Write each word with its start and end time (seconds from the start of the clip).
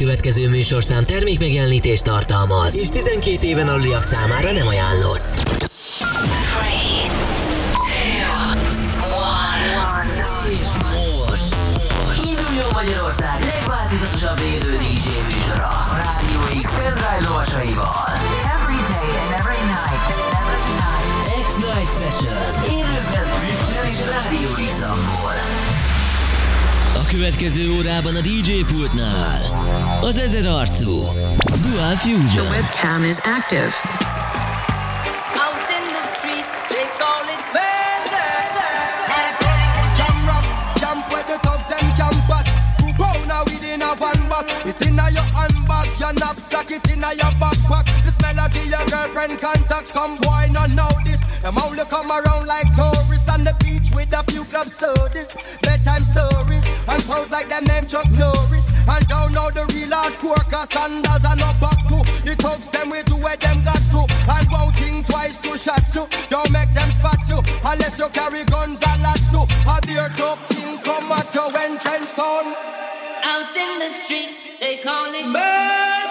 következő 0.00 0.48
műsorszám 0.48 1.04
termék 1.04 1.38
megjelenítést 1.38 2.04
tartalmaz, 2.04 2.78
és 2.78 2.88
12 2.88 3.46
éven 3.46 3.68
aluliak 3.68 4.04
számára 4.04 4.52
nem 4.52 4.66
ajánlott. 4.66 5.58
3, 9.94 10.10
2, 10.12 10.24
1. 10.46 10.58
És 10.60 10.66
most 10.82 11.54
induljon 12.26 12.68
Magyarország 12.72 13.44
legváltozatosabb 13.44 14.38
élő 14.38 14.76
DJ 14.76 15.34
műsora 15.34 15.68
a 15.68 15.96
Rádió 15.96 16.60
X 16.60 16.70
pendrive 16.70 17.28
lovasaival. 17.28 17.99
következő 27.10 27.70
órában 27.70 28.16
a 28.16 28.20
DJ 28.20 28.52
pultnál. 28.72 30.00
Az 30.00 30.18
ezer 30.18 30.46
arcú. 30.46 31.02
Dual 31.62 31.96
Fusion. 31.96 32.28
The 32.28 32.42
webcam 32.42 33.04
is 33.04 33.16
active. 33.18 33.72
It 44.66 44.86
in 44.86 44.98
a 44.98 45.08
your 45.08 45.22
handbag, 45.22 45.88
your 45.98 46.12
knapsack, 46.12 46.70
it 46.70 46.90
in 46.90 47.02
a 47.02 47.10
your 47.12 47.32
back. 47.40 47.59
Melody 48.50 48.70
your 48.70 48.86
girlfriend 48.86 49.38
contact. 49.38 49.88
Some 49.88 50.16
boy 50.16 50.48
not 50.50 50.70
know 50.70 50.88
this. 51.04 51.20
Them 51.42 51.58
only 51.58 51.84
come 51.84 52.10
around 52.10 52.46
like 52.46 52.66
tourists 52.76 53.28
on 53.28 53.44
the 53.44 53.54
beach 53.60 53.90
with 53.94 54.12
a 54.12 54.22
few 54.30 54.44
club 54.44 54.68
sodas, 54.68 55.34
bedtime 55.62 56.04
stories, 56.04 56.64
and 56.88 57.02
pose 57.04 57.30
like 57.30 57.48
them 57.48 57.64
name 57.64 57.86
Chuck 57.86 58.10
Norris. 58.10 58.70
And 58.88 59.06
don't 59.08 59.32
know 59.32 59.50
the 59.50 59.64
real 59.74 59.90
hardcore, 59.90 60.44
cause 60.50 60.70
sandals 60.70 61.24
are 61.24 61.36
not 61.36 61.60
back 61.60 61.78
to. 61.88 61.98
The 62.24 62.36
thugs 62.38 62.68
them 62.68 62.90
way 62.90 63.02
to 63.02 63.16
where 63.16 63.36
them 63.36 63.64
got 63.64 63.82
to. 63.92 64.06
And 64.28 64.48
won't 64.50 64.76
think 64.76 65.06
twice 65.06 65.38
to 65.38 65.56
shot 65.56 65.84
to. 65.92 66.06
Don't 66.28 66.50
make 66.50 66.72
them 66.74 66.90
spot 66.90 67.20
you, 67.28 67.40
unless 67.64 67.98
you 67.98 68.08
carry 68.10 68.44
guns 68.44 68.82
a 68.82 68.98
lot 69.02 69.20
to. 69.32 69.40
A 69.68 69.80
beer 69.86 70.08
tough 70.16 70.46
thing 70.48 70.78
come 70.78 71.12
at 71.12 71.34
you 71.34 71.42
when 71.54 71.78
trench. 71.78 72.10
Out 72.18 73.56
in 73.56 73.78
the 73.78 73.88
street, 73.88 74.58
they 74.60 74.78
call 74.78 75.12
it 75.14 75.26
murder. 75.26 76.09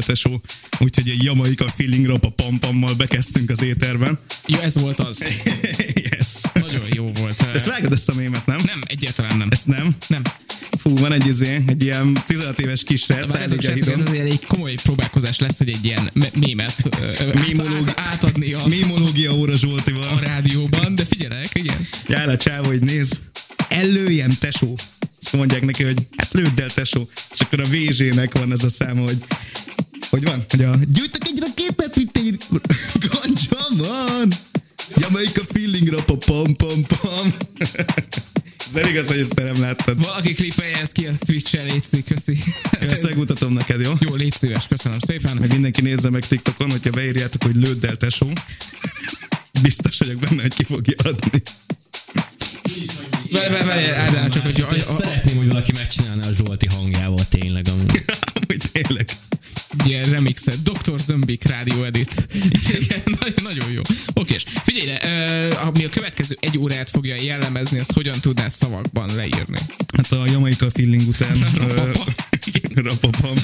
Tesó. 0.00 0.40
Úgyhogy 0.78 1.08
egy 1.08 1.22
jamaika 1.22 1.68
feeling 1.76 2.06
rap 2.06 2.24
a 2.24 2.30
pampammal 2.30 2.94
bekezdtünk 2.94 3.50
az 3.50 3.62
éterben. 3.62 4.18
Ja, 4.46 4.62
ez 4.62 4.78
volt 4.78 4.98
az. 5.00 5.24
yes. 6.10 6.26
Nagyon 6.54 6.86
jó 6.94 7.12
volt. 7.18 7.40
Ezt 7.54 7.66
vágod 7.66 7.92
ezt 7.92 8.08
a 8.08 8.14
mémet, 8.14 8.46
nem? 8.46 8.58
Nem, 8.64 8.80
egyáltalán 8.86 9.36
nem. 9.36 9.48
Ezt 9.50 9.66
nem? 9.66 9.96
Nem. 10.06 10.22
Fú, 10.78 10.96
van 10.96 11.12
egy, 11.12 11.26
izé, 11.26 11.62
egy 11.66 11.82
ilyen 11.82 12.22
16 12.26 12.60
éves 12.60 12.84
kis 12.84 13.00
srác, 13.00 13.30
Várjátok, 13.30 13.64
elég 13.64 13.82
a 13.82 13.84
srácok, 13.84 14.00
ez 14.00 14.08
azért 14.08 14.30
egy 14.30 14.46
komoly 14.46 14.74
próbálkozás 14.82 15.38
lesz, 15.38 15.58
hogy 15.58 15.68
egy 15.68 15.84
ilyen 15.84 16.10
me- 16.12 16.36
mémet 16.36 16.88
át, 17.70 18.00
átadni 18.00 18.52
a, 18.52 18.66
Mimológia 18.66 19.32
óra 19.34 19.52
a 19.52 19.56
Zsoltival. 19.56 20.20
rádióban, 20.20 20.94
de 20.94 21.04
figyelek, 21.04 21.48
igen. 21.52 21.76
Jár 22.08 22.28
a 22.28 22.36
csávó, 22.36 22.66
hogy 22.66 22.80
néz, 22.80 23.20
előjem 23.68 24.30
tesó. 24.40 24.78
És 25.22 25.30
mondják 25.30 25.64
neki, 25.64 25.82
hogy 25.82 25.98
hát 26.16 26.32
lőd 26.32 26.60
el 26.60 26.70
tesó. 26.70 27.08
És 27.32 27.40
akkor 27.40 27.60
a 27.60 27.64
VZ-nek 27.70 28.38
van 28.38 28.52
ez 28.52 28.64
a 28.64 28.70
száma, 28.70 29.00
hogy 29.00 29.18
hogy 30.10 30.24
van? 30.24 30.44
Hogy 30.48 30.64
a 30.64 30.76
gyújtok 30.88 31.26
egy 31.26 31.38
raképet, 31.40 31.96
mint 31.96 32.16
egy 32.16 32.42
gancsam 33.08 33.76
van. 33.76 34.32
Jamaica 34.96 35.44
feeling 35.44 35.88
rap 35.88 36.10
a 36.10 36.16
pam 36.16 36.56
pam 36.56 36.86
pam. 36.86 37.34
Ez 38.66 38.76
nem 38.76 38.88
igaz, 38.88 39.06
hogy 39.06 39.18
ezt 39.18 39.34
te 39.34 39.42
nem 39.42 39.60
láttad. 39.60 40.00
Valaki 40.00 40.34
klippelje 40.34 40.80
ezt 40.80 40.92
ki 40.92 41.06
a 41.06 41.12
Twitch-en, 41.18 41.64
létszik, 41.64 42.04
köszi. 42.04 42.38
Én 42.82 42.88
ezt 42.88 43.02
megmutatom 43.02 43.52
neked, 43.52 43.80
jó? 43.80 43.92
Jó, 43.98 44.14
légy 44.14 44.32
szíves, 44.32 44.66
köszönöm 44.66 44.98
szépen. 44.98 45.36
Meg 45.36 45.52
mindenki 45.52 45.80
nézze 45.80 46.10
meg 46.10 46.26
TikTokon, 46.26 46.70
hogyha 46.70 46.90
beírjátok, 46.90 47.42
hogy 47.42 47.56
lőd 47.56 47.84
el 47.84 47.96
tesó. 47.96 48.32
Biztos 49.62 49.98
vagyok 49.98 50.18
benne, 50.18 50.42
hogy 50.42 50.54
ki 50.54 50.64
fogja 50.64 50.94
adni. 51.04 51.42
Várj, 53.30 53.52
várj, 53.52 53.66
várj, 53.66 53.90
Ádám, 53.90 54.30
csak 54.30 54.42
hogy... 54.42 54.64
Hát 54.68 54.80
szeretném, 54.80 55.36
hogy 55.36 55.48
valaki 55.48 55.72
megcsinálna 55.72 56.26
a 56.26 56.32
Zsolti 56.32 56.66
hangjával 56.66 57.28
tényleg. 57.28 57.68
Amúgy. 57.68 58.04
Hogy 58.46 58.70
tényleg. 59.82 60.00
ilyen 60.00 60.14
remixet, 60.14 60.62
Dr. 60.62 61.00
Zömbik 61.00 61.44
rádió 61.44 61.84
edit. 61.84 62.28
Igen, 62.80 63.18
nagyon, 63.42 63.70
jó. 63.70 63.80
Oké, 64.14 64.34
és 64.34 64.44
figyelj, 64.62 64.98
ami 65.64 65.84
a 65.84 65.88
következő 65.88 66.36
egy 66.40 66.58
órát 66.58 66.90
fogja 66.90 67.14
jellemezni, 67.22 67.78
azt 67.78 67.92
hogyan 67.92 68.20
tudnád 68.20 68.50
szavakban 68.50 69.14
leírni? 69.14 69.58
Hát 69.96 70.12
a 70.12 70.26
Jamaica 70.26 70.70
feeling 70.70 71.08
után 71.08 71.36
rapapam. 72.74 73.36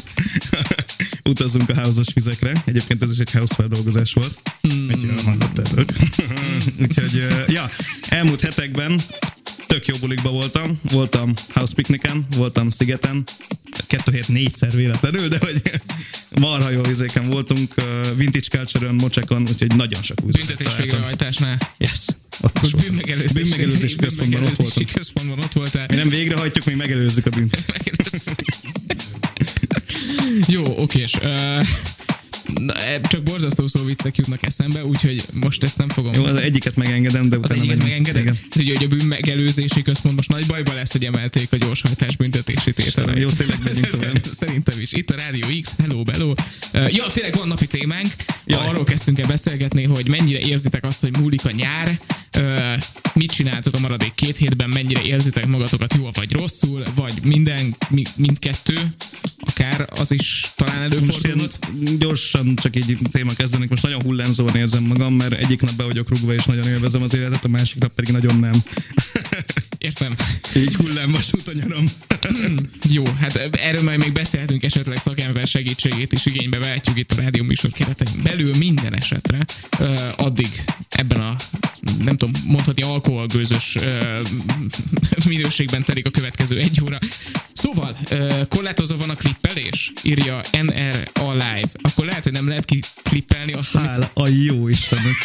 utazunk 1.25 1.69
a 1.69 1.81
house 1.81 2.11
vizekre. 2.15 2.63
Egyébként 2.65 3.03
ez 3.03 3.11
is 3.11 3.19
egy 3.19 3.31
house 3.31 3.55
feldolgozás 3.55 4.13
volt. 4.13 4.39
Hmm. 4.61 4.87
Úgyhogy 4.95 5.23
hallottátok. 5.25 5.91
Úgyhogy, 6.81 7.17
ö, 7.17 7.53
ja, 7.53 7.71
elmúlt 8.09 8.41
hetekben 8.41 9.01
tök 9.67 9.87
jó 9.87 9.95
bulikba 10.01 10.31
voltam. 10.31 10.81
Voltam 10.91 11.33
house 11.49 11.75
picnicen, 11.75 12.27
voltam 12.37 12.71
szigeten. 12.71 13.25
Kettő 13.87 14.13
hét 14.13 14.29
négyszer 14.29 14.71
véletlenül, 14.71 15.29
de 15.29 15.39
hogy 15.41 15.63
marha 16.41 16.71
jó 16.71 16.83
vizéken 16.83 17.29
voltunk. 17.29 17.75
Vintage 18.17 18.47
Culture-ön, 18.51 18.95
Mocsekon, 18.95 19.47
úgyhogy 19.51 19.75
nagyon 19.77 20.03
sok 20.03 20.17
új 20.23 20.31
Büntetés 20.31 20.77
végrehajtásnál. 20.77 21.59
Yes. 21.79 22.05
Ott 22.41 22.59
is 22.63 22.71
bűnmegelőzési, 22.71 23.43
Bűnmegelőzési 23.43 23.97
központban 23.97 24.43
ott 24.43 24.57
voltam. 24.57 24.85
központban 24.93 25.39
ott 25.39 25.53
voltál. 25.53 25.87
Mi 25.89 25.95
nem 25.95 26.09
végrehajtjuk, 26.09 26.65
mi 26.65 26.75
megelőzzük 26.75 27.27
a 27.27 27.31
bűnt. 27.31 27.57
Jó, 30.55 30.83
okés. 30.83 31.15
Uh, 31.23 31.67
Na, 32.55 32.75
e, 32.75 33.01
csak 33.01 33.23
borzasztó 33.23 33.67
szó 33.67 33.85
viccek 33.85 34.17
jutnak 34.17 34.47
eszembe, 34.47 34.85
úgyhogy 34.85 35.25
most 35.33 35.63
ezt 35.63 35.79
nem 35.79 35.89
fogom. 35.89 36.13
Jó, 36.15 36.25
az 36.25 36.37
egyiket 36.37 36.77
megengedem, 36.77 37.29
de 37.29 37.37
az 37.37 37.43
utána 37.43 37.61
egyiket 37.61 37.79
megyünk. 37.79 38.07
megengeded? 38.07 38.23
Igen. 38.23 38.37
Ugye, 38.57 38.77
hogy 38.77 38.85
a 38.85 38.89
bűn 38.89 39.07
megelőzési 39.07 39.83
központ 39.83 40.17
most 40.17 40.29
nagy 40.29 40.47
bajba 40.47 40.75
lesz, 40.75 40.93
hogy 40.93 41.05
emelték 41.05 41.53
a 41.53 41.57
gyorshajtás 41.57 42.17
büntetési 42.17 42.73
tételeit. 42.73 43.19
jó, 43.19 43.29
tényleg 43.29 43.59
megyünk 43.65 43.87
tovább. 43.87 44.25
Szerintem 44.43 44.81
is. 44.81 44.93
Itt 44.93 45.11
a 45.11 45.15
Rádió 45.15 45.47
X, 45.61 45.75
hello, 45.79 46.03
bello. 46.03 46.35
Ja, 46.73 47.05
tényleg 47.13 47.35
van 47.35 47.49
napi 47.49 47.67
témánk. 47.67 48.13
Jaj. 48.45 48.67
Arról 48.67 48.85
kezdtünk 48.85 49.19
el 49.19 49.27
beszélgetni, 49.27 49.85
hogy 49.85 50.09
mennyire 50.09 50.39
érzitek 50.39 50.85
azt, 50.85 51.01
hogy 51.01 51.17
múlik 51.19 51.45
a 51.45 51.51
nyár, 51.51 51.99
mit 53.13 53.31
csináltok 53.31 53.75
a 53.75 53.79
maradék 53.79 54.15
két 54.15 54.37
hétben, 54.37 54.69
mennyire 54.69 55.03
érzitek 55.03 55.47
magatokat 55.47 55.95
jól 55.95 56.11
vagy 56.15 56.33
rosszul, 56.33 56.83
vagy 56.95 57.15
minden, 57.23 57.77
mi, 57.89 58.03
mindkettő, 58.17 58.95
akár 59.41 59.89
az 59.91 60.11
is 60.11 60.47
talán 60.57 60.83
előfordulhat. 60.83 61.59
gyorsan 61.99 62.57
csak 62.57 62.77
így 62.77 62.99
téma 63.13 63.33
kezdenek. 63.33 63.69
Most 63.69 63.83
nagyon 63.83 64.03
hullámzóan 64.03 64.57
érzem 64.57 64.83
magam, 64.83 65.15
mert 65.15 65.33
egyik 65.33 65.61
nap 65.61 65.75
be 65.75 65.85
vagyok 65.85 66.09
rúgva 66.09 66.35
és 66.35 66.45
nagyon 66.45 66.67
élvezem 66.67 67.03
az 67.03 67.15
életet, 67.15 67.45
a 67.45 67.49
másik 67.49 67.79
nap 67.79 67.93
pedig 67.95 68.13
nagyon 68.13 68.39
nem. 68.39 68.63
Értem. 69.79 70.15
így 70.57 70.75
hullám 70.75 71.13
vasút 71.13 71.49
a 71.49 71.53
nyaram. 71.53 71.85
Jó, 72.97 73.05
hát 73.21 73.37
erről 73.53 73.83
majd 73.83 73.99
még 73.99 74.13
beszélhetünk 74.13 74.63
esetleg 74.63 74.99
szakember 74.99 75.47
segítségét 75.47 76.13
is 76.13 76.27
igénybe 76.27 76.59
vehetjük 76.59 76.99
itt 76.99 77.13
a 77.13 77.21
rádió 77.21 77.43
műsor 77.43 77.71
keretein 77.71 78.23
belül 78.23 78.57
minden 78.57 78.95
esetre. 78.95 79.45
Addig 80.17 80.65
ebben 80.89 81.21
a 81.21 81.37
nem 81.99 82.17
tudom, 82.17 82.43
mondhatni 82.47 82.83
alkoholgőzös 82.83 83.77
minőségben 85.27 85.83
telik 85.83 86.07
a 86.07 86.11
következő 86.11 86.59
egy 86.59 86.81
óra. 86.85 86.99
Szóval, 87.53 87.97
korlátozó 88.49 88.97
van 88.97 89.11
a 89.11 89.15
klippelés, 89.15 89.93
írja 90.03 90.41
NR 90.53 91.11
Alive. 91.13 91.69
Akkor 91.83 92.05
lehet, 92.05 92.23
hogy 92.23 92.33
nem 92.33 92.49
lehet 92.49 92.65
kiklippelni 92.65 93.53
azt, 93.53 93.75
amit 93.75 93.89
Hála 93.89 94.11
a 94.15 94.29
jó 94.29 94.69
Istennek. 94.69 95.15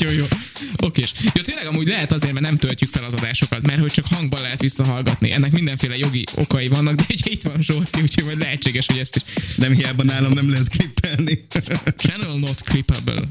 nagyon 0.00 0.14
jó. 0.14 0.24
Okés. 0.76 1.12
Jó, 1.34 1.42
tényleg 1.42 1.66
amúgy 1.66 1.86
lehet 1.86 2.12
azért, 2.12 2.32
mert 2.32 2.46
nem 2.46 2.56
töltjük 2.56 2.90
fel 2.90 3.04
az 3.04 3.14
adásokat, 3.14 3.66
mert 3.66 3.80
hogy 3.80 3.92
csak 3.92 4.06
hangban 4.06 4.40
lehet 4.40 4.60
visszahallgatni. 4.60 5.32
Ennek 5.32 5.52
mindenféle 5.52 5.96
jogi 5.96 6.24
okai 6.34 6.68
vannak, 6.68 6.94
de 6.94 7.04
ugye 7.08 7.30
itt 7.30 7.42
van 7.42 7.62
Zsolti, 7.62 8.00
úgyhogy 8.00 8.24
majd 8.24 8.38
lehetséges, 8.38 8.86
hogy 8.86 8.98
ezt 8.98 9.16
is. 9.16 9.22
Nem 9.56 9.72
hiába 9.72 10.02
nálam 10.02 10.32
nem 10.32 10.50
lehet 10.50 10.68
klippelni. 10.68 11.46
Channel 11.96 12.36
not 12.38 12.62
clippable. 12.62 13.22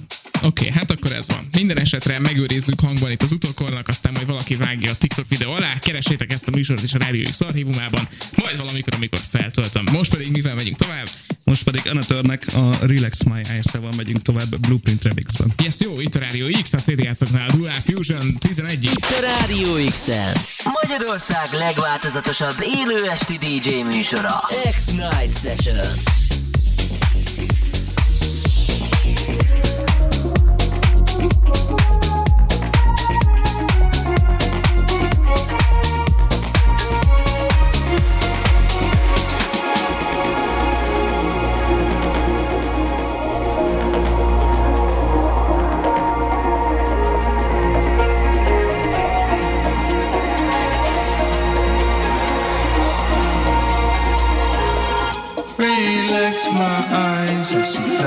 Oké, 0.43 0.47
okay, 0.47 0.77
hát 0.79 0.91
akkor 0.91 1.11
ez 1.11 1.27
van. 1.27 1.47
Minden 1.51 1.77
esetre 1.77 2.19
megőrizzük 2.19 2.79
hangban 2.79 3.11
itt 3.11 3.21
az 3.21 3.31
utókornak, 3.31 3.87
aztán 3.87 4.13
majd 4.13 4.25
valaki 4.25 4.55
vágja 4.55 4.91
a 4.91 4.95
TikTok 4.95 5.25
videó 5.29 5.51
alá, 5.51 5.79
keresétek 5.79 6.31
ezt 6.31 6.47
a 6.47 6.51
műsort 6.51 6.83
is 6.83 6.93
a 6.93 6.97
Rádió 6.97 7.29
X 7.29 7.41
archívumában, 7.41 8.07
majd 8.35 8.57
valamikor, 8.57 8.93
amikor 8.93 9.19
feltöltöm. 9.29 9.83
Most 9.91 10.11
pedig 10.11 10.31
mivel 10.31 10.55
megyünk 10.55 10.77
tovább? 10.77 11.07
Most 11.43 11.63
pedig 11.63 11.81
Anatörnek 11.89 12.43
a 12.53 12.77
Relax 12.81 13.23
My 13.23 13.41
Eyes-val 13.49 13.91
megyünk 13.95 14.21
tovább 14.21 14.57
Blueprint 14.57 15.03
Remixben. 15.03 15.53
Yes, 15.63 15.75
jó, 15.79 15.99
itt 15.99 16.15
a 16.15 16.19
Rádió 16.19 16.47
X, 16.61 16.73
a 16.73 16.77
CD 16.77 16.99
játszoknál, 16.99 17.49
Dual 17.49 17.71
Fusion 17.71 18.37
11 18.37 18.83
Itt 18.83 19.05
a 19.05 19.21
Rádió 19.21 19.89
x 19.89 20.07
Magyarország 20.81 21.49
legváltozatosabb 21.51 22.55
élő 22.61 23.09
esti 23.09 23.37
DJ 23.37 23.69
műsora. 23.81 24.43
X-Night 24.71 25.41
Session. 25.41 26.17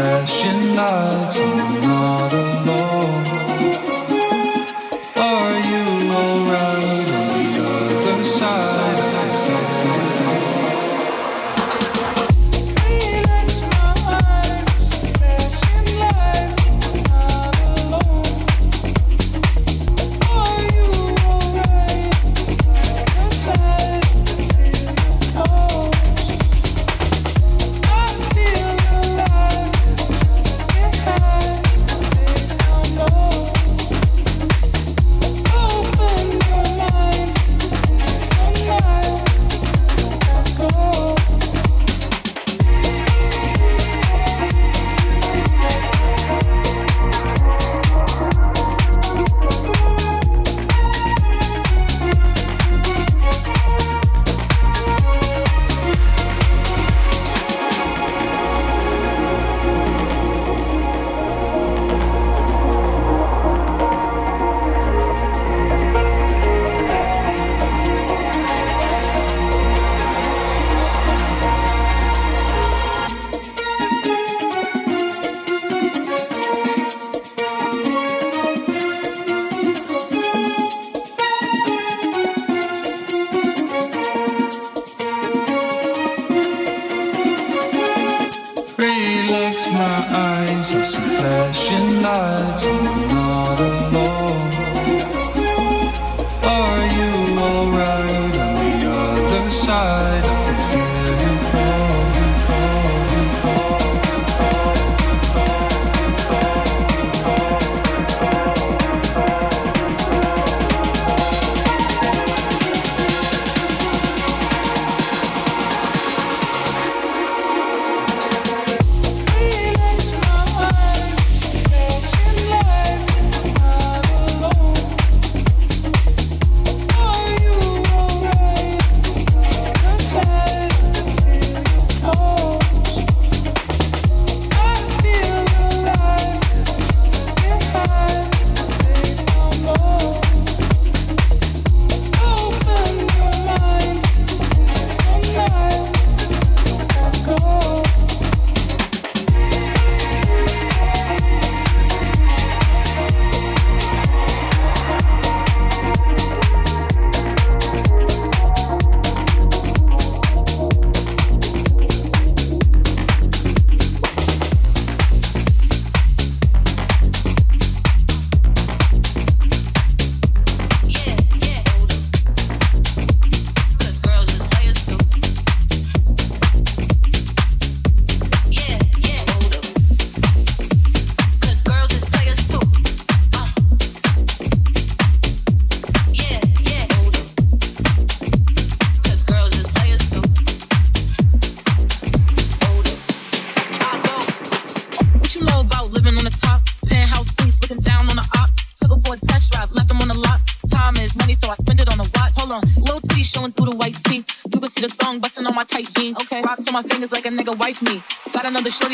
I'm 0.04 1.81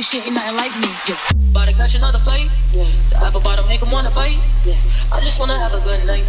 shit 0.09 0.25
ain't 0.25 0.35
nothing 0.35 0.57
like 0.57 0.73
me. 0.81 0.89
Yeah. 1.05 1.21
Body 1.53 1.73
catch 1.77 1.95
another 1.95 2.19
fight. 2.19 2.49
Yeah. 2.73 2.89
The 3.13 3.21
apple 3.21 3.45
bottom 3.45 3.69
make 3.69 3.83
him 3.83 3.93
wanna 3.93 4.11
bite. 4.11 4.41
Yeah. 4.65 4.81
I 5.13 5.21
just 5.21 5.39
wanna 5.39 5.59
have 5.61 5.75
a 5.77 5.81
good 5.85 6.01
night. 6.07 6.25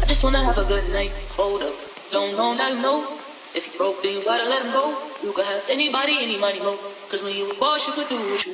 I 0.00 0.06
just 0.06 0.22
wanna 0.22 0.38
have 0.44 0.56
a 0.58 0.64
good 0.64 0.86
night. 0.94 1.10
Hold 1.34 1.62
up. 1.62 1.74
Don't 2.12 2.36
know, 2.38 2.54
now 2.54 2.68
you 2.70 2.80
know. 2.80 3.02
If 3.54 3.66
you 3.66 3.72
broke, 3.76 4.02
then 4.02 4.14
you 4.14 4.24
gotta 4.24 4.48
let 4.48 4.62
him 4.62 4.70
go. 4.70 4.94
You 5.22 5.32
could 5.32 5.44
have 5.44 5.66
anybody, 5.68 6.14
any 6.22 6.38
money, 6.38 6.60
mo. 6.60 6.78
Cause 7.10 7.22
when 7.26 7.34
you 7.34 7.50
a 7.50 7.54
boss, 7.58 7.86
you 7.86 7.92
could 7.92 8.08
do 8.08 8.16
what 8.16 8.46
you 8.46 8.51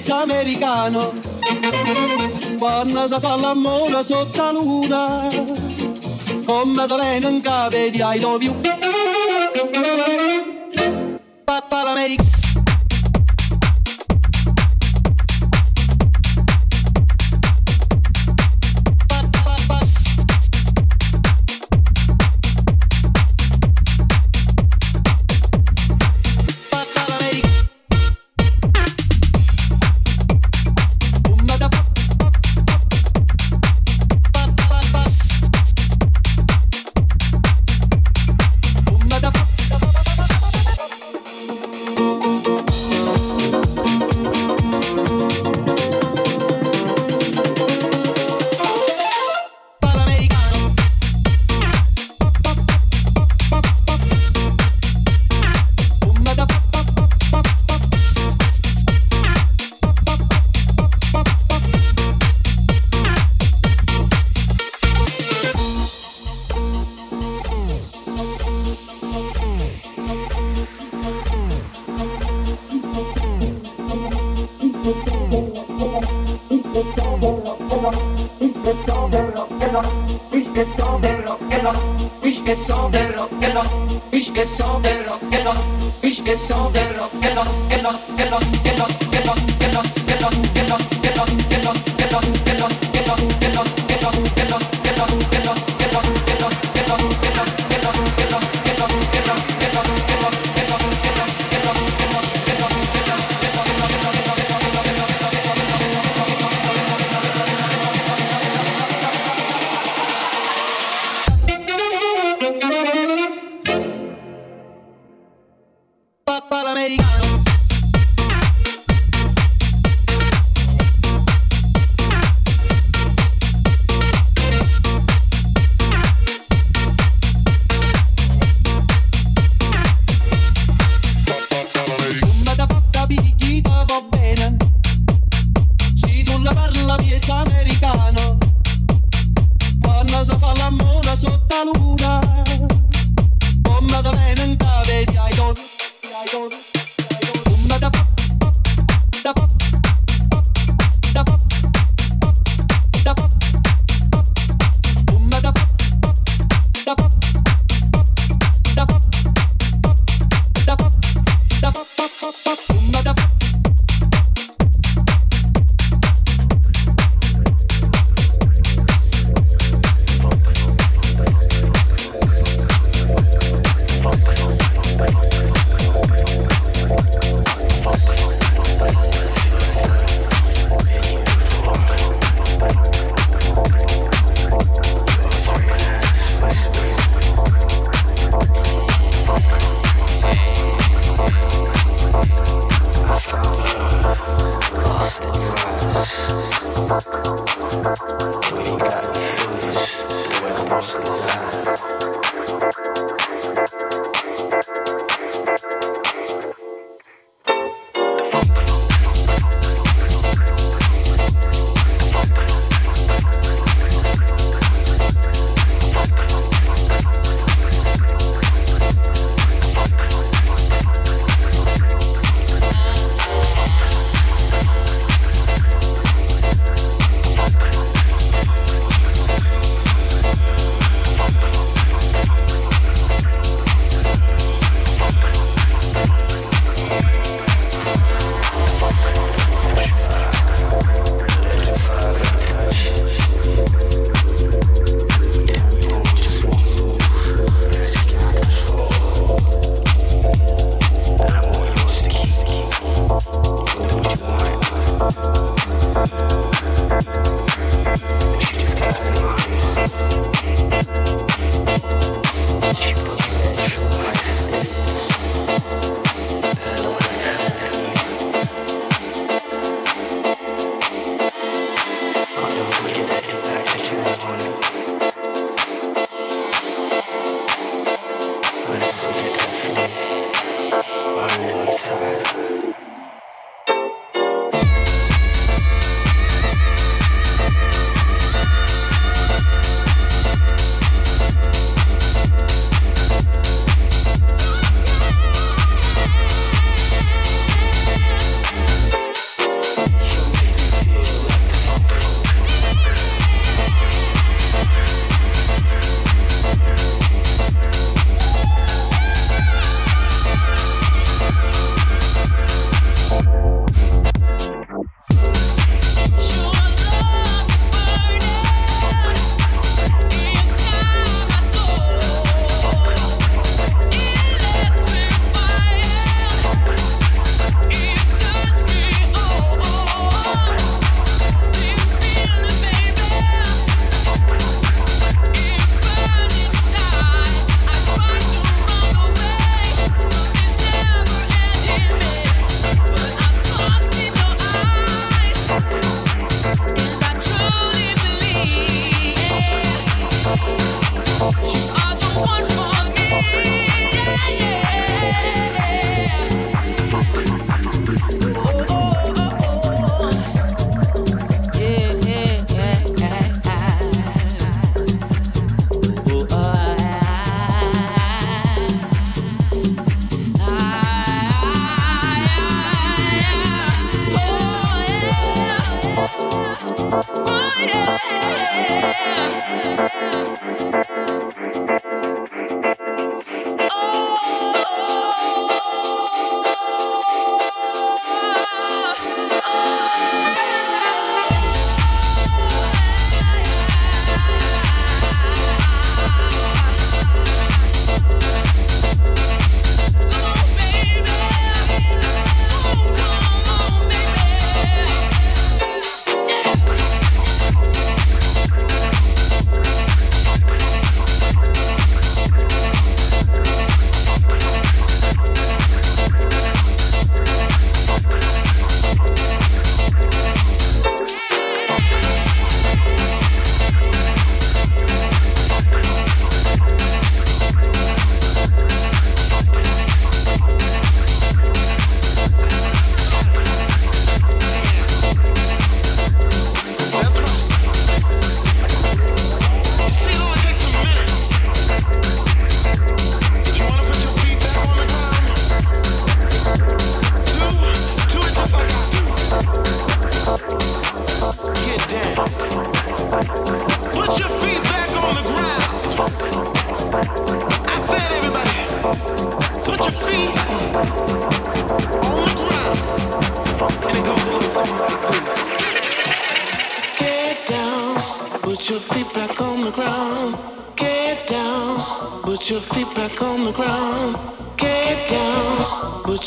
mezzo 0.00 0.14
americano 0.14 1.12
quando 2.58 3.06
si 3.06 3.20
fa 3.20 3.36
l'amore 3.36 4.02
sotto 4.02 4.42
la 4.42 4.50
luna 4.50 5.28
come 6.46 6.86
te 6.86 7.18
non 7.20 7.40
capi 7.42 7.90
di 7.90 8.00
I 8.00 8.18
love 8.18 8.42
you 8.42 8.54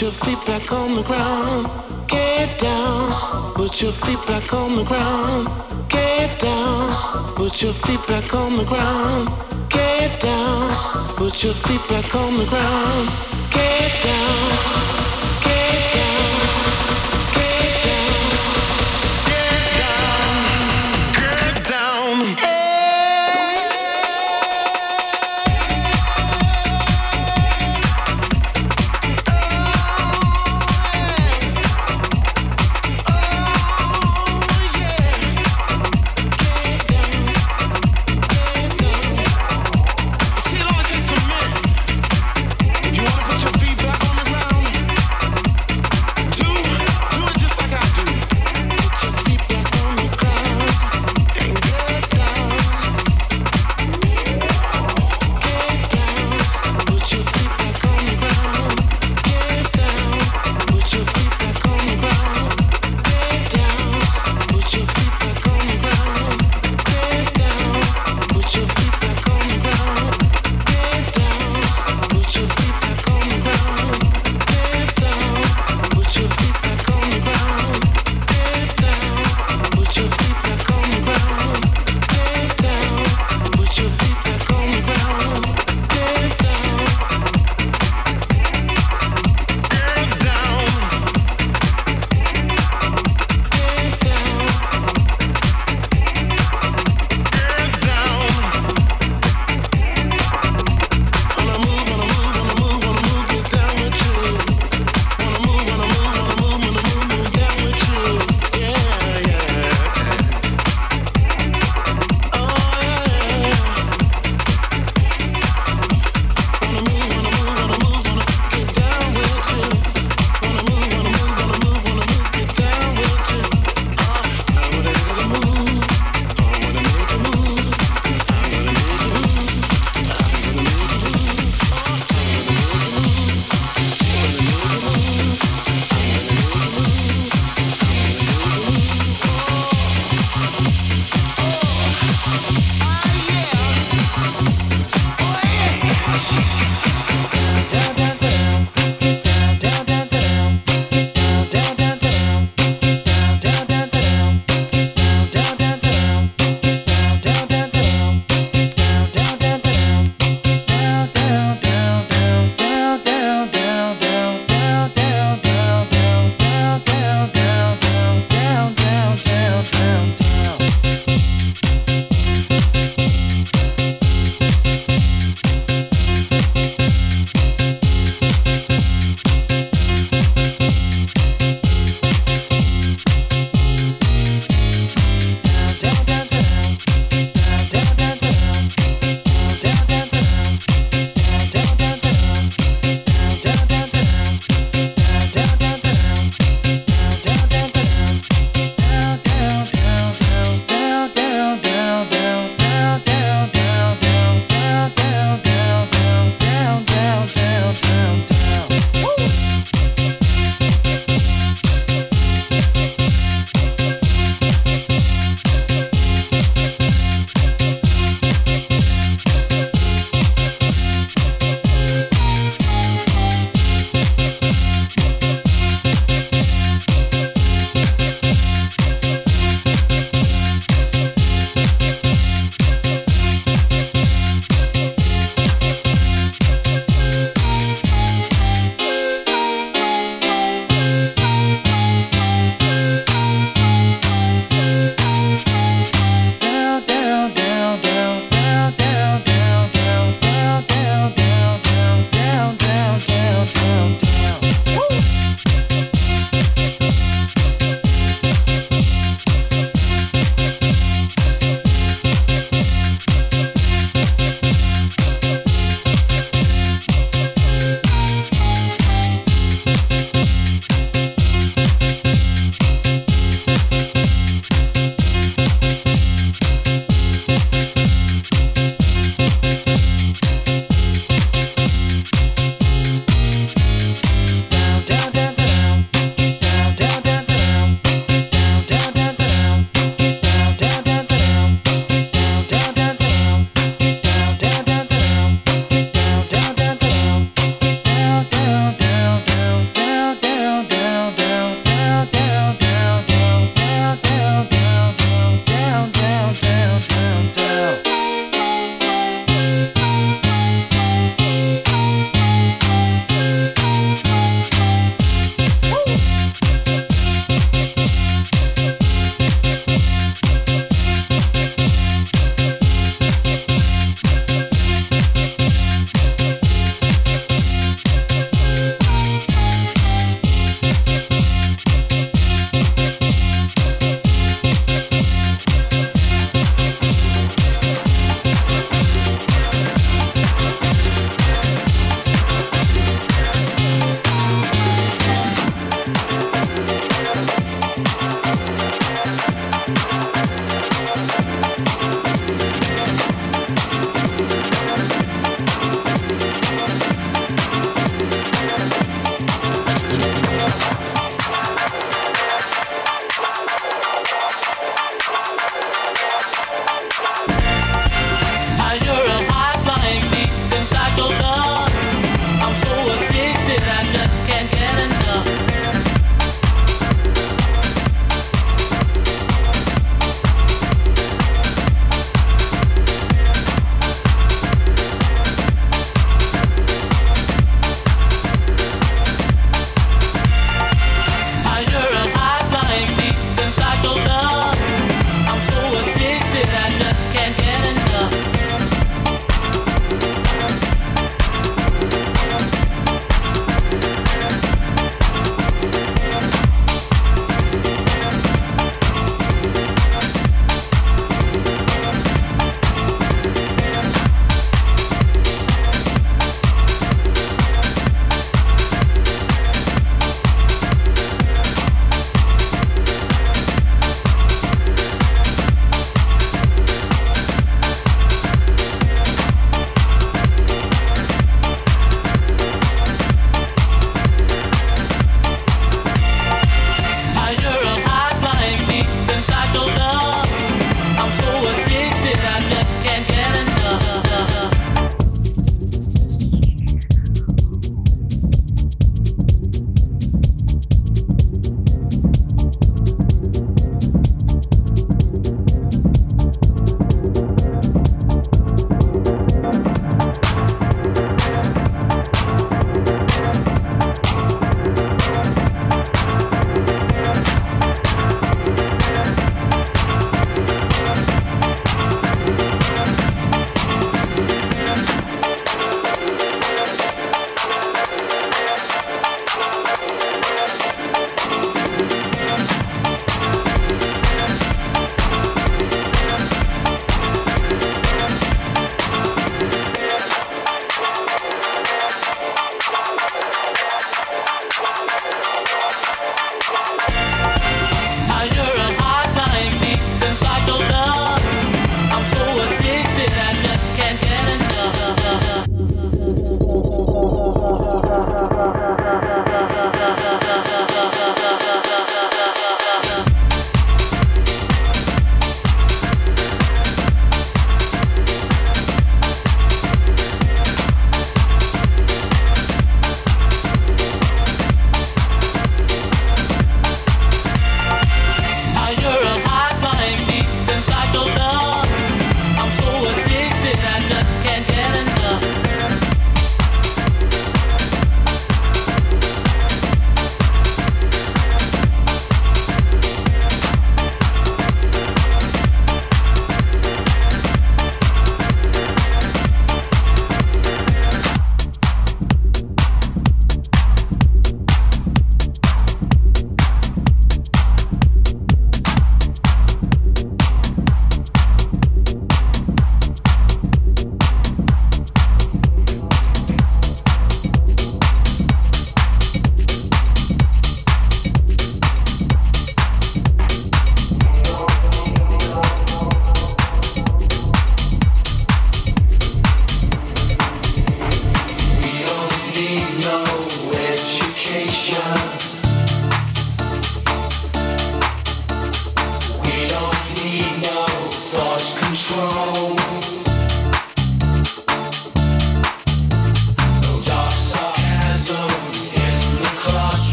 Put 0.00 0.06
your 0.06 0.24
feet 0.24 0.46
back 0.46 0.72
on 0.72 0.94
the 0.94 1.02
ground. 1.02 1.68
Get 2.08 2.58
down. 2.58 3.52
Put 3.52 3.82
your 3.82 3.92
feet 3.92 4.26
back 4.26 4.54
on 4.54 4.76
the 4.76 4.82
ground. 4.82 5.46
Get 5.90 6.40
down. 6.40 7.34
Put 7.34 7.60
your 7.60 7.74
feet 7.74 8.00
back 8.06 8.32
on 8.32 8.56
the 8.56 8.64
ground. 8.64 9.28
Get 9.68 10.18
down. 10.22 11.16
Put 11.16 11.44
your 11.44 11.52
feet 11.52 11.86
back 11.90 12.14
on 12.14 12.38
the 12.38 12.46
ground. 12.46 13.39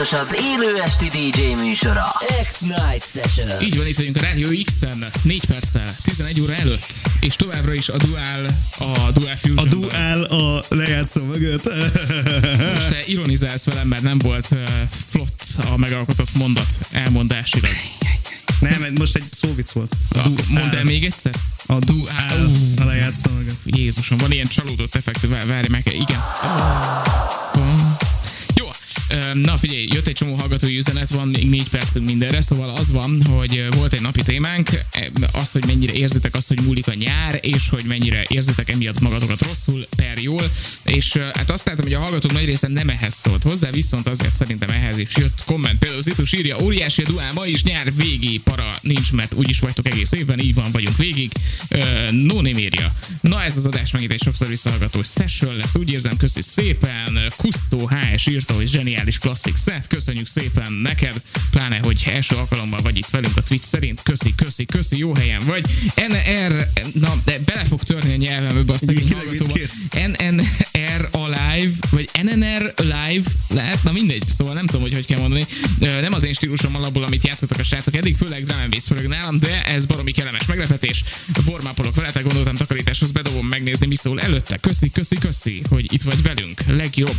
Legváltozatosabb 0.00 0.32
élő 0.32 0.82
esti 0.82 1.08
DJ 1.08 1.54
műsora. 1.54 2.14
X-Night 2.42 3.04
Session. 3.12 3.60
Így 3.60 3.76
van, 3.76 3.86
itt 3.86 3.96
vagyunk 3.96 4.16
a 4.16 4.20
Rádió 4.20 4.48
X-en, 4.64 5.04
4 5.22 5.44
perccel, 5.46 5.96
11 6.02 6.40
óra 6.40 6.54
előtt, 6.54 6.92
és 7.20 7.36
továbbra 7.36 7.74
is 7.74 7.88
a 7.88 7.96
Dual, 7.96 8.46
a 8.78 9.10
Dual 9.10 9.36
Fusion. 9.36 9.58
A 9.58 9.64
duál 9.64 10.22
a 10.22 10.62
lejátszó 10.68 11.22
mögött. 11.22 11.64
Most 12.74 12.88
te 12.88 13.02
ironizálsz 13.06 13.64
velem, 13.64 13.88
mert 13.88 14.02
nem 14.02 14.18
volt 14.18 14.48
uh, 14.52 14.60
flott 15.08 15.44
a 15.72 15.76
megalkotott 15.76 16.34
mondat 16.34 16.80
elmondásilag. 16.90 17.74
Nem, 18.60 18.92
most 18.98 19.16
egy 19.16 19.24
szóvic 19.30 19.70
volt. 19.70 19.92
A 20.14 20.18
Akkor 20.18 20.44
mondd 20.48 20.76
el 20.76 20.84
még 20.84 21.04
egyszer. 21.04 21.34
A 21.66 21.78
duál 21.78 22.50
a 22.76 22.84
lejátszó 22.84 23.30
mögött. 23.36 23.60
Jézusom, 23.64 24.18
van 24.18 24.32
ilyen 24.32 24.46
csalódott 24.46 24.94
effektű, 24.94 25.28
vár- 25.28 25.46
várj 25.46 25.68
meg, 25.68 25.86
igen. 25.92 26.22
Ö, 26.42 27.49
na 29.34 29.58
figyelj, 29.58 29.88
jött 29.92 30.06
egy 30.06 30.14
csomó 30.14 30.34
hallgatói 30.34 30.76
üzenet, 30.76 31.10
van 31.10 31.28
még 31.28 31.50
négy 31.50 31.68
percünk 31.68 32.06
mindenre, 32.06 32.40
szóval 32.40 32.68
az 32.68 32.90
van, 32.90 33.24
hogy 33.24 33.68
volt 33.76 33.92
egy 33.92 34.00
napi 34.00 34.22
témánk, 34.22 34.70
e, 34.90 35.10
az, 35.32 35.52
hogy 35.52 35.66
mennyire 35.66 35.92
érzitek 35.92 36.34
azt, 36.34 36.48
hogy 36.48 36.60
múlik 36.60 36.86
a 36.86 36.94
nyár, 36.94 37.38
és 37.42 37.68
hogy 37.68 37.84
mennyire 37.84 38.24
érzitek 38.28 38.70
emiatt 38.70 39.00
magatokat 39.00 39.42
rosszul, 39.42 39.86
per 39.96 40.18
jól, 40.18 40.50
és 40.84 41.16
hát 41.16 41.50
azt 41.50 41.66
láttam, 41.66 41.84
hogy 41.84 41.94
a 41.94 42.00
hallgatók 42.00 42.32
nagy 42.32 42.44
része 42.44 42.68
nem 42.68 42.88
ehhez 42.88 43.14
szólt 43.14 43.42
hozzá, 43.42 43.70
viszont 43.70 44.08
azért 44.08 44.34
szerintem 44.34 44.70
ehhez 44.70 44.98
is 44.98 45.16
jött 45.16 45.42
komment. 45.46 45.78
Például 45.78 46.02
Zitus 46.02 46.32
írja, 46.32 46.58
óriási 46.62 47.02
a 47.02 47.06
duál, 47.06 47.32
ma 47.32 47.46
is 47.46 47.62
nyár 47.62 47.94
végi 47.94 48.38
para 48.38 48.70
nincs, 48.80 49.12
mert 49.12 49.34
úgyis 49.34 49.60
vagytok 49.60 49.86
egész 49.86 50.12
évben, 50.12 50.38
így 50.38 50.54
van, 50.54 50.72
vagyunk 50.72 50.96
végig. 50.96 51.32
No 52.10 52.34
name 52.34 52.58
írja. 52.58 52.94
Na 53.20 53.42
ez 53.42 53.56
az 53.56 53.66
adás 53.66 53.90
megint 53.90 54.12
egy 54.12 54.22
sokszor 54.22 54.48
visszahallgató 54.48 55.00
session 55.02 55.56
lesz, 55.56 55.76
úgy 55.76 55.90
érzem, 55.90 56.16
köszi 56.16 56.42
szépen. 56.42 57.32
Kusztó 57.36 57.90
HS 57.90 58.26
írta, 58.26 58.54
hogy 58.54 58.68
zseniális 58.68 59.09
klasszik 59.18 59.56
set, 59.56 59.86
köszönjük 59.86 60.26
szépen 60.26 60.72
neked, 60.72 61.22
pláne, 61.50 61.78
hogy 61.78 62.04
első 62.12 62.34
alkalommal 62.34 62.80
vagy 62.82 62.98
itt 62.98 63.10
velünk 63.10 63.36
a 63.36 63.42
Twitch 63.42 63.66
szerint, 63.66 64.02
köszi, 64.02 64.34
köszi, 64.34 64.64
köszi, 64.64 64.98
jó 64.98 65.14
helyen 65.14 65.44
vagy. 65.44 65.64
NR, 66.08 66.68
na, 66.92 67.22
de 67.24 67.38
bele 67.38 67.64
fog 67.64 67.82
törni 67.82 68.12
a 68.12 68.16
nyelvembe 68.16 68.72
a 68.72 68.78
szegény 68.78 69.12
hallgatóba. 69.12 69.54
NNR 69.90 71.08
Alive, 71.10 71.72
vagy 71.90 72.10
NNR 72.22 72.74
Live 72.76 73.30
lehet, 73.48 73.82
na 73.82 73.92
mindegy, 73.92 74.26
szóval 74.26 74.54
nem 74.54 74.66
tudom, 74.66 74.82
hogy 74.82 74.92
hogy 74.92 75.06
kell 75.06 75.18
mondani. 75.18 75.46
Nem 75.78 76.12
az 76.12 76.24
én 76.24 76.32
stílusom 76.32 76.76
alapból, 76.76 77.02
amit 77.02 77.26
játszottak 77.26 77.58
a 77.58 77.62
srácok 77.62 77.96
eddig, 77.96 78.16
főleg 78.16 78.44
drum 78.44 78.58
and 78.60 78.70
bass 78.70 78.88
nálam, 79.08 79.38
de 79.38 79.64
ez 79.64 79.84
baromi 79.84 80.12
kellemes 80.12 80.46
meglepetés. 80.46 81.04
Warmapolok 81.46 81.94
veletek, 81.94 82.22
gondoltam 82.22 82.56
takarításhoz 82.56 83.12
bedobom 83.12 83.46
megnézni, 83.46 83.86
mi 83.86 83.96
szól 83.96 84.20
előtte. 84.20 84.56
Köszi, 84.56 84.90
köszi, 84.90 85.16
köszi, 85.16 85.62
hogy 85.68 85.92
itt 85.92 86.02
vagy 86.02 86.22
velünk. 86.22 86.60
Legjobb. 86.66 87.16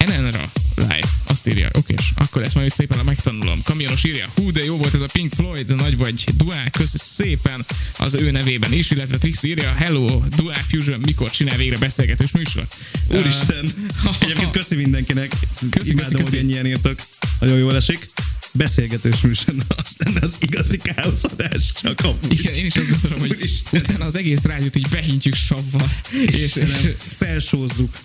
Ö, 0.00 0.04
NNR 0.04 0.48
live, 0.76 1.08
azt 1.30 1.46
írja, 1.48 1.68
oké, 1.72 1.94
akkor 2.14 2.42
ezt 2.42 2.54
majd 2.54 2.70
szépen 2.70 2.98
megtanulom. 3.04 3.62
Kamionos 3.62 4.04
írja, 4.04 4.28
hú, 4.34 4.52
de 4.52 4.64
jó 4.64 4.76
volt 4.76 4.94
ez 4.94 5.00
a 5.00 5.06
Pink 5.12 5.32
Floyd, 5.34 5.74
nagy 5.74 5.96
vagy, 5.96 6.24
Dual, 6.36 6.64
köszi 6.70 6.98
szépen 6.98 7.66
az 7.98 8.14
ő 8.14 8.30
nevében 8.30 8.72
is, 8.72 8.90
illetve 8.90 9.18
Trix 9.18 9.42
írja, 9.42 9.72
hello, 9.72 10.22
Dual 10.36 10.54
Fusion, 10.54 11.00
mikor 11.00 11.30
csinál 11.30 11.56
végre 11.56 11.78
beszélgetős 11.78 12.30
műsor? 12.32 12.66
Úristen. 13.08 13.74
Egyébként 14.20 14.50
köszi 14.50 14.74
mindenkinek. 14.74 15.32
Köszi, 15.70 15.90
Imádom, 15.90 16.12
köszi, 16.12 16.14
köszi. 16.14 16.36
hogy 16.36 16.46
ennyien 16.46 16.66
írtok. 16.66 17.00
Nagyon 17.40 17.58
jól 17.58 17.76
esik. 17.76 18.10
Beszélgetős 18.52 19.20
műsor, 19.20 19.54
az 19.76 19.94
lenne 19.98 20.20
az 20.20 20.36
igazi 20.40 20.76
káoszadás, 20.76 21.72
csak 21.82 22.00
amúgy. 22.00 22.38
Igen, 22.38 22.54
én 22.54 22.64
is 22.64 22.76
azt 22.76 22.90
gondolom, 22.90 23.18
hogy 23.18 23.36
Úristen. 23.36 23.80
utána 23.80 24.04
az 24.04 24.16
egész 24.16 24.44
rádiót 24.44 24.76
így 24.76 24.88
behintjük 24.90 25.34
savval. 25.34 25.92
És, 26.26 26.40
Istenem, 26.40 26.94
felsózzuk, 27.18 27.96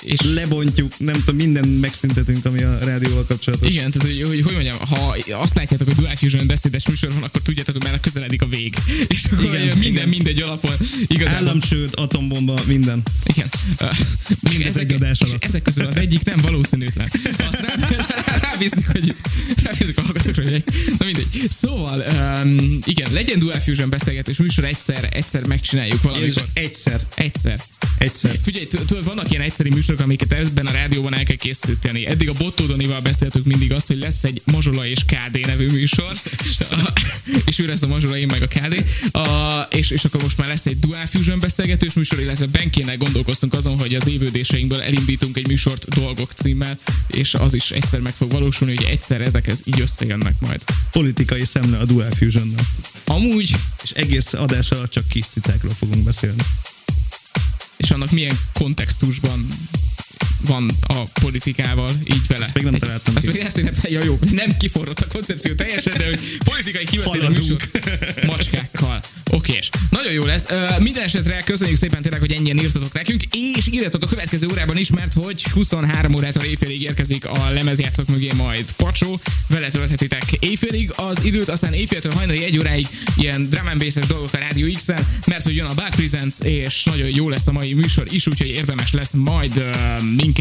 és 0.00 0.20
lebontjuk, 0.34 0.98
nem 0.98 1.14
tudom, 1.14 1.36
minden 1.36 1.68
megszüntetünk, 1.68 2.44
ami 2.44 2.62
a 2.62 2.73
rádióval 2.82 3.24
kapcsolatos. 3.28 3.68
igen, 3.68 3.90
tehát 3.90 4.08
hogy, 4.08 4.22
hogy, 4.22 4.40
hogy 4.42 4.52
mondjam, 4.52 4.76
ha 4.78 5.16
azt 5.30 5.54
látjátok, 5.54 5.86
hogy 5.86 5.96
Dual 5.96 6.16
Fusion 6.16 6.46
beszédes 6.46 6.88
műsor 6.88 7.12
van, 7.12 7.22
akkor 7.22 7.42
tudjátok, 7.42 7.74
hogy 7.74 7.84
már 7.90 8.00
közeledik 8.00 8.42
a 8.42 8.46
vég. 8.46 8.74
És 9.14 9.24
akkor 9.24 9.44
Igen, 9.44 9.60
minden, 9.60 9.82
igen. 9.82 10.08
mindegy 10.08 10.40
alapon 10.40 10.72
igazából 11.06 11.32
Államcsőd, 11.48 11.92
atombomba, 11.96 12.60
minden. 12.66 13.02
Igen. 13.24 13.48
Uh, 13.80 13.88
Mindez 14.40 14.66
ezek, 14.76 14.92
adás 14.94 15.20
alatt. 15.20 15.44
ezek 15.44 15.62
közül 15.62 15.86
az 15.86 15.96
egyik 15.96 16.24
nem 16.24 16.40
valószínűtlen. 16.40 17.10
Azt 17.38 17.60
rá, 17.60 17.74
rá, 17.74 18.36
rábízzuk, 18.50 18.86
hogy 18.86 19.14
rábízzuk 19.62 19.98
a 19.98 20.02
hallgatókra, 20.02 20.42
hogy 20.42 20.62
na 20.98 21.04
mindegy. 21.04 21.26
Szóval, 21.48 22.04
um, 22.44 22.78
igen, 22.84 23.12
legyen 23.12 23.38
Dual 23.38 23.58
Fusion 23.60 23.88
beszélgetés 23.90 24.36
műsor, 24.36 24.64
egyszer, 24.64 25.08
egyszer 25.12 25.46
megcsináljuk 25.46 26.02
valamikor. 26.02 26.44
Egyszer, 26.52 27.00
Egyszer. 27.14 27.60
egyszer. 27.98 28.38
Figyelj, 28.42 28.66
tud- 28.66 28.84
tudod, 28.86 29.04
vannak 29.04 29.30
ilyen 29.30 29.42
egyszerű 29.42 29.68
műsorok, 29.70 30.00
amiket 30.00 30.32
ebben 30.32 30.66
a 30.66 30.70
rádióban 30.70 31.14
el 31.16 31.22
kell 31.24 31.36
készíteni. 31.36 32.06
Eddig 32.06 32.28
a 32.28 32.32
Bottódonival 32.66 33.00
beszéltük 33.00 33.44
mindig 33.44 33.72
azt, 33.72 33.86
hogy 33.86 33.98
lesz 33.98 34.24
egy 34.24 34.42
Mazsola 34.44 34.86
és 34.86 34.98
KD 35.04 35.46
nevű 35.46 35.70
műsor, 35.70 36.12
A- 36.70 36.92
és 37.44 37.58
ő 37.58 37.66
lesz 37.66 37.82
a 37.82 37.86
Mazsola, 37.86 38.16
én 38.16 38.26
meg 38.26 38.42
a 38.42 38.46
KD, 38.46 38.84
a, 39.16 39.60
és, 39.70 39.90
és 39.90 40.04
akkor 40.04 40.22
most 40.22 40.38
már 40.38 40.48
lesz 40.48 40.66
egy 40.66 40.78
Dual 40.78 41.06
Fusion 41.06 41.38
beszélgetős 41.40 41.92
műsor, 41.92 42.20
illetve 42.20 42.46
Benkének 42.46 42.98
gondolkoztunk 42.98 43.54
azon, 43.54 43.78
hogy 43.78 43.94
az 43.94 44.06
évődéseinkből 44.06 44.80
elindítunk 44.80 45.36
egy 45.36 45.46
műsort 45.46 45.88
dolgok 45.94 46.32
címmel, 46.32 46.78
és 47.06 47.34
az 47.34 47.54
is 47.54 47.70
egyszer 47.70 48.00
meg 48.00 48.14
fog 48.14 48.30
valósulni, 48.32 48.74
hogy 48.74 48.84
egyszer 48.84 49.20
ezek 49.20 49.46
ez 49.46 49.60
így 49.64 49.80
összejönnek 49.80 50.34
majd. 50.40 50.62
Politikai 50.90 51.44
szemle 51.44 51.78
a 51.78 51.84
Dual 51.84 52.10
fusion 52.10 52.54
Amúgy, 53.04 53.54
És 53.82 53.90
egész 53.90 54.32
adás 54.32 54.70
alatt 54.70 54.90
csak 54.90 55.08
kis 55.08 55.26
cicákról 55.26 55.74
fogunk 55.74 56.02
beszélni. 56.02 56.42
és 57.76 57.90
annak 57.90 58.10
milyen 58.10 58.38
kontextusban 58.52 59.48
van 60.46 60.70
a 60.86 61.02
politikával, 61.20 61.90
így 62.04 62.26
vele. 62.26 62.44
Ezt 62.44 62.54
még 62.54 62.64
nem 62.64 62.74
találtam 62.74 63.16
Ezt 63.16 63.26
még, 63.26 63.36
ezt 63.36 63.56
még 63.56 63.64
nem, 63.64 63.74
ja, 63.82 64.04
jó, 64.04 64.18
nem 64.30 64.56
kiforrott 64.56 65.00
a 65.00 65.06
koncepció 65.06 65.54
teljesen, 65.54 65.94
de 65.98 66.04
hogy 66.04 66.20
politikai 66.44 66.84
kibeszélő 66.84 67.28
műsor 67.28 67.56
macskákkal. 68.26 69.00
Okés. 69.30 69.70
Nagyon 69.90 70.12
jó 70.12 70.24
lesz. 70.24 70.44
Ö, 70.48 70.66
minden 70.78 71.02
esetre 71.02 71.42
köszönjük 71.44 71.76
szépen 71.76 72.02
tényleg, 72.02 72.20
hogy 72.20 72.32
ennyien 72.32 72.58
írtatok 72.58 72.92
nekünk, 72.92 73.22
és 73.56 73.66
írjatok 73.70 74.02
a 74.02 74.06
következő 74.06 74.48
órában 74.48 74.76
is, 74.76 74.90
mert 74.90 75.12
hogy 75.12 75.42
23 75.42 76.14
órától 76.14 76.44
éjfélig 76.44 76.82
érkezik 76.82 77.26
a 77.26 77.50
lemezjátszok 77.50 78.08
mögé 78.08 78.32
majd 78.32 78.72
Pacsó, 78.72 79.20
vele 79.48 79.68
tölthetitek 79.68 80.32
éjfélig 80.38 80.92
az 80.96 81.24
időt, 81.24 81.48
aztán 81.48 81.72
éjféltől 81.72 82.12
hajnali 82.12 82.44
egy 82.44 82.58
óráig 82.58 82.86
ilyen 83.16 83.50
drum 83.50 83.66
and 83.66 83.78
bass-es 83.78 84.06
dolgok 84.06 84.32
a 84.32 84.38
Rádió 84.38 84.72
X-en, 84.74 85.06
mert 85.26 85.44
hogy 85.44 85.56
jön 85.56 85.66
a 85.66 85.74
Back 85.74 85.94
Presents, 85.94 86.36
és 86.42 86.84
nagyon 86.84 87.08
jó 87.08 87.28
lesz 87.28 87.46
a 87.46 87.52
mai 87.52 87.72
műsor 87.72 88.06
is, 88.10 88.26
úgyhogy 88.26 88.48
érdemes 88.48 88.92
lesz 88.92 89.12
majd 89.12 89.56
ö, 89.56 90.02
minket 90.16 90.33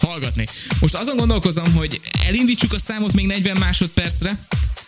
hallgatni. 0.00 0.46
Most 0.80 0.94
azon 0.94 1.16
gondolkozom, 1.16 1.72
hogy 1.74 2.00
elindítsuk 2.26 2.72
a 2.72 2.78
számot 2.78 3.12
még 3.12 3.26
40 3.26 3.56
másodpercre, 3.56 4.38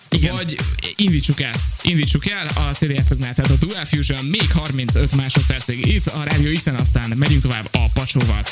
igen. 0.08 0.34
Vagy 0.34 0.56
indítsuk 0.96 1.40
el, 1.40 1.54
indítsuk 1.82 2.28
el 2.28 2.46
a 2.46 2.74
CD 2.74 2.90
játszoknál, 2.90 3.34
tehát 3.34 3.50
a 3.50 3.66
Dual 3.66 3.84
Fusion 3.84 4.24
még 4.24 4.52
35 4.52 5.14
másodpercig 5.14 5.86
itt 5.86 6.06
a 6.06 6.22
Rádió 6.24 6.56
X-en, 6.56 6.74
aztán 6.74 7.12
megyünk 7.16 7.42
tovább 7.42 7.68
a 7.72 7.88
pacsóval. 7.94 8.42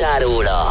Róla, 0.00 0.70